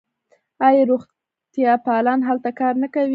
[0.67, 3.09] آیا روغتیاپالان هلته کار نه کوي؟